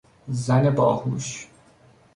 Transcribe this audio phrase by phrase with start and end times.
[0.27, 1.47] زن باهوش